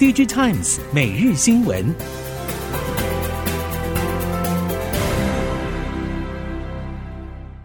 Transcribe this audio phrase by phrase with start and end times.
[0.00, 1.94] DigiTimes 每日新闻。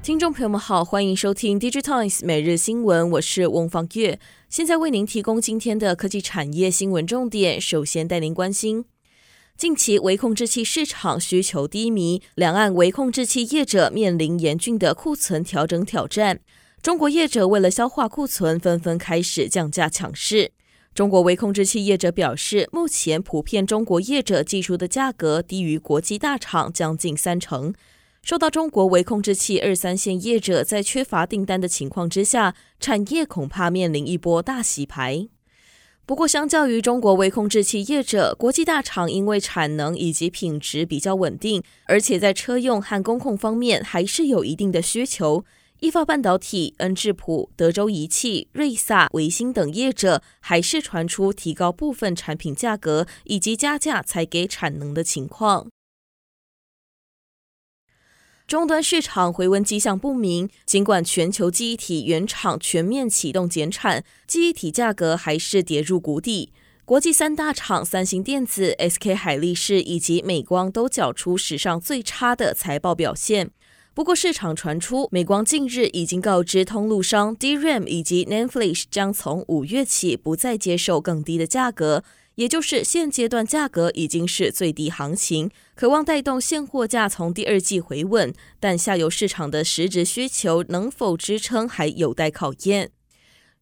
[0.04, 4.20] 听众朋友们好，欢迎收听 DigiTimes 每日新闻，我是翁方月，
[4.50, 7.62] 现在为您提供今天的科技产业新闻重点。
[7.62, 8.84] 首先带您关心，
[9.56, 16.42] 近期微控制器市场需求低迷，两岸微控制器业者面临严峻的库存调整挑战。
[16.82, 20.52] 中国业者为了消化库存，纷纷开始降价抢市。
[20.96, 27.74] 中国微控制器业者表示，目前普遍中国业者技术的价格低于国际大厂将近三成。
[28.22, 35.28] 受到中国微控制器二三线业者在缺乏订单的情况之下，产业恐怕面临一波大洗牌。
[36.06, 45.44] 不过，相较于中国微控制器业者，国际大厂因为产能以及品质比较稳定，而且在车用和工控方面还是有一定的需求。
[45.82, 55.68] 意法半导体、恩智浦、德州仪器、瑞萨、维星等业者还是传出提高部分产品价格以及加价才给产能的情况。
[58.48, 66.54] 终端市场回温迹象不明，尽管全球记忆体原厂全面启动减产，记忆体价格还是跌入谷底。
[66.86, 73.50] 国际三大厂三星电子、SK 海力士以及美光都缴出史上最差的财报表现。
[73.96, 82.04] 不过，市场传出，美光近日已经告知通路商，DRAM 以及 NAND Flash 将从五月起不再接受更低的价格，
[82.36, 92.92] 也就是现阶段价格已经是最低行情，渴望带动现货价从第二季回稳，但下游市场的实质需求能否支撑，还有待考验。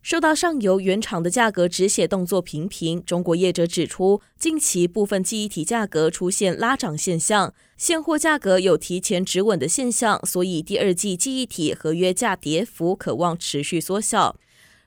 [0.04, 14.36] 受到上游原厂的价格止血动作频频，中国业者指出，近期部分记忆体价格出现拉涨现象，现货价格有提前止稳的现象，所以第二季记忆体合约价跌幅可望持续缩小。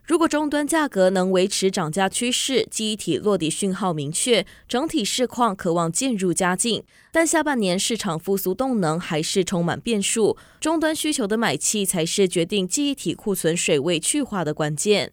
[0.07, 6.85] 如果终端价格能维持涨价趋势，记忆体落地讯号明确，整体市况可望渐入佳境。
[7.11, 15.13] 但下半年市场复苏动能还是充满变数，终端需求的买气才是决定记忆体库存水位去化的关键。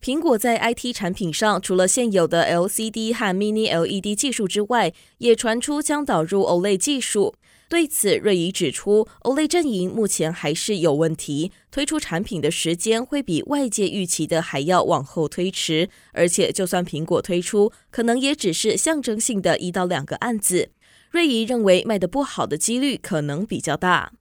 [0.00, 7.34] 苹果在 IT 产品上，除了现有的 LCD 和 Mini LED 技术之外，也传出将导入 OLED 技术。
[7.72, 20.68] 对此，瑞仪指出，Olay 阵营目前还是有问题，推出产品的时间会比外界预期的还要往后推迟，而且就算苹果推出，可能也只是象征性的一到两个案子。
[21.10, 24.12] 瑞仪认为卖得不好的几率可能比较大。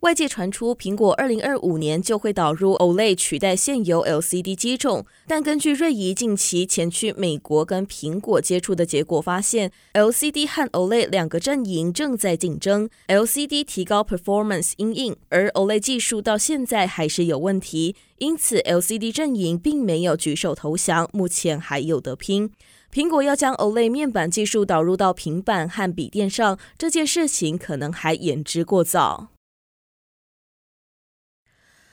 [0.00, 22.52] 外界传出，苹果二零二五年就会导入 OLED 取代现有 LCD 机种，但根据瑞仪近期前去美国跟苹果接触的结果发现，LCD 和 OLED 两个阵营正在竞争，LCD 提高 performance 因应，而 OLED 技术到现在还是有问题，因此 LCD 阵营并没有举手投降，目前还有得拼。
[22.94, 29.30] 苹果要将 OLED 面板技术导入到平板和笔电上，这件事情可能还言之过早。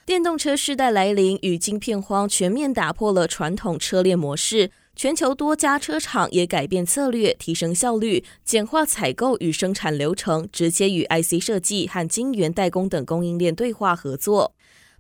[0.06, 14.54] 电动车时代来临与晶片荒全面打破了传统车链模式，全球多家车厂也改变策略，提升效率，简化采购与生产流程，直接与 IC 设计和晶圆代工等供应链对话合作。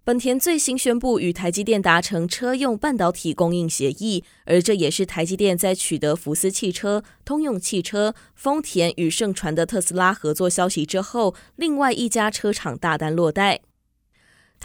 [0.03, 13.61] 本田最新宣布与台积电达成车用半导体供应协议，而这也是台积电在取得福斯汽车、通用汽车、丰田与盛传的特斯拉合作消息之后，另外一家车厂大单落袋。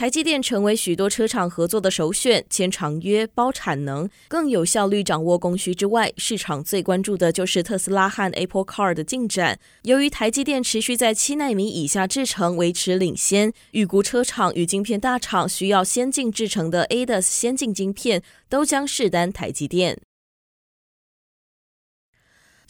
[0.01, 9.59] 台积电成为许多车厂合作的首选，签长约、包产能、更有效率掌握供需之外，市场最关注的就是特斯拉和 Apple Car 的进展。
[9.83, 19.99] 由于台积电持续在七纳米以下制程维持领先，预估车厂与晶片大厂需要先进制程的 ADAS 先进晶片，都将试单台积电。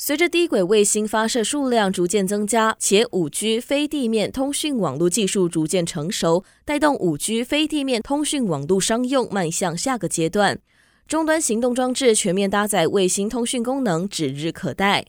[0.03, 10.59] 随着低轨卫星发射数量逐渐增加，且五 G 非地面通讯网络技术逐渐成熟，带动五 G 非地面通讯网络商用迈向下个阶段。
[11.07, 15.05] 终端行动装置全面搭载卫星通讯功能指日可待。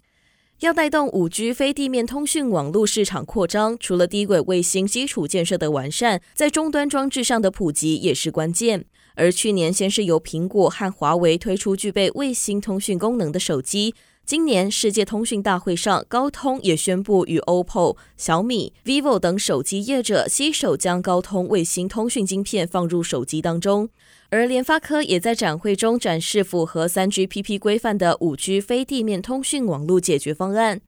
[0.60, 8.84] 要带动五 G 非地面通讯网络市场扩张，除了低轨卫星基础建设的完善，在终端装置上的普及也是关键。
[9.16, 13.96] 而去年，先是由苹果和华为推出具备卫星通讯功能的手机。
[14.32, 23.90] 今年世界通讯大会上，高通也宣布与 OPPO、小米、vivo 等手机业者携手将高通卫星通讯晶片放入手机当中。
[24.30, 30.80] 而联发科也在展会中展示符合 3GPP 规范的 5G 非地面通讯网络解决方案。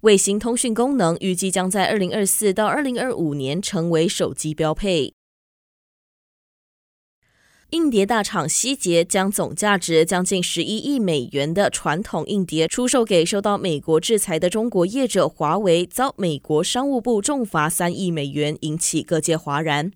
[0.00, 5.12] 卫星通讯功能预计将在2024到2025年成为手机标配。
[7.70, 19.90] 硬碟大厂希捷将总价值将近十一亿美元的传统硬碟出售给受到美国制裁的中国业者华为，遭美国商务部重罚三亿美元，引起各界哗然。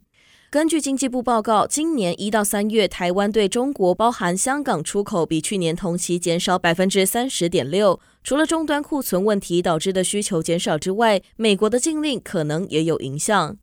[0.51, 8.01] 根据经济部报告，今年一到三月，台湾对中国（包含香港）出口比去年同期减少百分之三十点六。
[8.25, 13.59] 除了终端库存问题导致的需求减少之外，美国的禁令可能也有影响。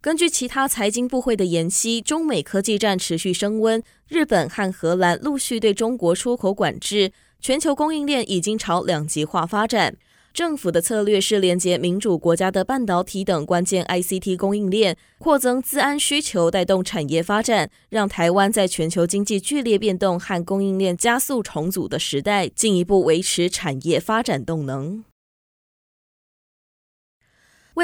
[0.00, 7.10] 根据其他财经部会的研析，中美科技战持续升温，日本和荷兰陆续对中国出口管制，
[7.40, 9.96] 全球供应链已经朝两极化发展。
[10.32, 25.02] 政府的策略是连接民主国家的半导体等关键 ICT 供应链，扩增资安需求，带动产业发展，让台湾在全球经济剧烈变动和供应链加速重组的时代，进一步维持产业发展动能。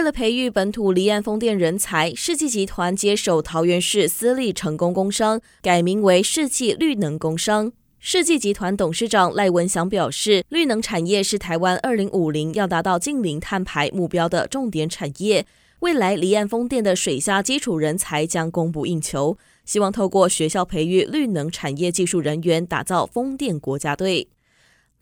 [0.03, 7.71] 为了培育本土离岸风电人才，世纪集团接手桃园市私立成功工商，改名为世纪绿能工商。
[8.01, 15.47] 世纪集团董事长赖文祥表示，绿能产业是台湾二零五零要达到净零碳排目标的重点产业。
[15.79, 24.27] 未来离岸风电的水下基础人才将供不应求，希望透过学校培育绿能产业技术人员，打造风电国家队。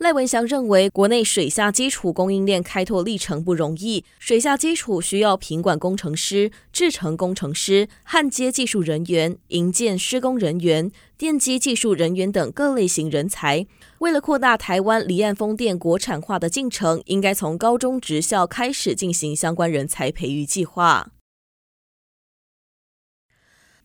[0.01, 13.67] 赖文祥认为，国内水下基础供应链开拓历程不容易，水下基础需要品管工程师、制程工程师、焊接技术人员、营建施工人员、电机技术人员等各类型人才。
[13.99, 21.11] 为了扩大台湾离岸风电国产化的进程，应该从高中职校开始进行相关人才培育计划。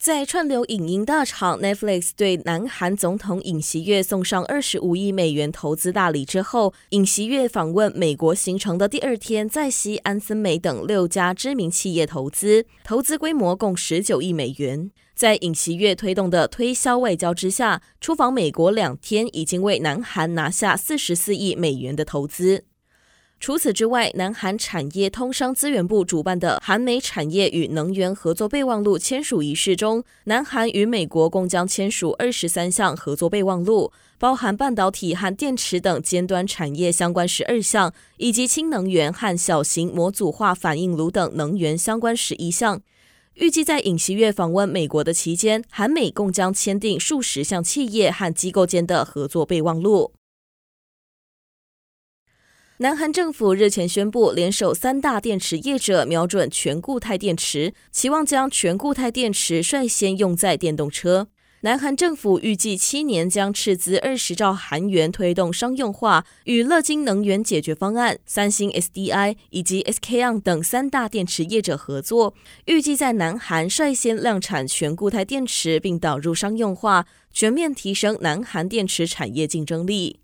[0.06, 14.92] 在串流影音大厂 Netflix 对南韩总统尹锡悦送上二十五亿美元投资大礼之后，尹锡悦访问美国行程的第二天，在西安森美等六家知名企业投资，投资规模共十九亿美元。
[15.16, 22.66] 在尹锡悦推动的推销外交之下，出访美国两天，已经为南韩拿下四十四亿美元的投资。
[23.40, 42.82] 除此之外，南韩产业通商资源部主办的韩美产业与能源合作备忘录签署仪式中，南韩与美国共将签署二十三项合作备忘录，包含半导体和电池等尖端产业相关十二项，以及氢能源和小型模组化反应炉等能源相关十一项。
[43.36, 50.14] 预计在尹锡悦访问美国的期间，韩美共将签订数十项企业和机构间的合作备忘录。
[52.80, 61.30] 南韩政府日前宣布，联手三大电池业者，瞄准全固态电池，期望将全固态电池率先用在电动车。
[61.62, 72.34] 南韩政府预计七年将斥资二十兆韩元推动商用化，与乐金能源解决方案、三星 SDI 以及 SK On 等三大电池业者合作，
[72.66, 80.20] 预计在南韩率先量产全固态电池，并导入商用化，全面提升南韩电池产业竞争力。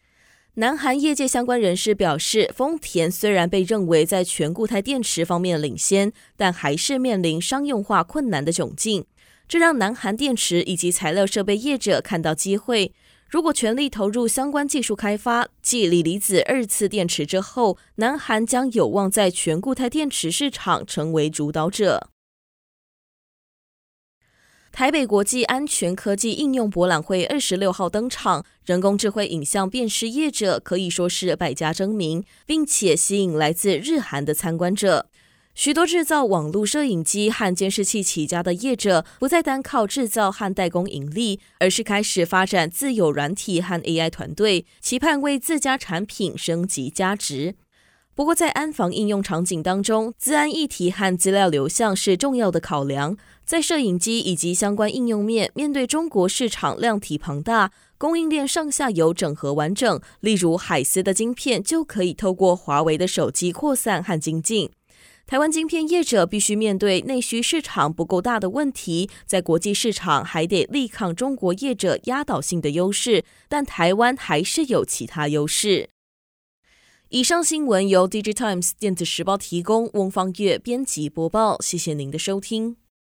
[0.56, 9.06] 南韩业界相关人士表示，丰田虽然被认为在全固态电池方面领先，但还是面临商用化困难的窘境。
[9.48, 12.94] 这让南韩电池以及材料设备业者看到机会。
[13.30, 22.11] 如果全力投入相关技术开发，继锂离子二次电池之后，南韩将有望在全固态电池市场成为主导者。
[24.72, 35.08] 台北国际安全科技应用博览会二十六号登场，人工智慧影像辨识业者可以说是百家争鸣，并且吸引来自日韩的参观者。
[35.54, 47.56] 许多制造网络摄影机和监视器起家的业者，不再单靠制造和代工盈利，而是开始发展自有软体和 AI 团队，期盼为自家产品升级价值。
[48.14, 53.18] 不过，在安防应用场景当中，资安议题和资料流向是重要的考量。
[53.46, 64.70] 在摄影机以及相关应用面，面对中国市场量体庞大，供应链上下游整合完整，例如海思的晶片就可以透过华为的手机扩散和精进。
[65.26, 75.88] 台湾晶片业者必须面对内需市场不够大的问题，在国际市场还得力抗中国业者压倒性的优势，但台湾还是有其他优势。
[77.14, 81.58] 以上新闻由《Digitimes 电子时报》提供，翁方月编辑播报。
[81.60, 82.78] 谢谢您的收听。